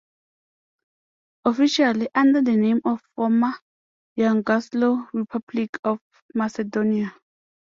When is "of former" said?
2.85-3.51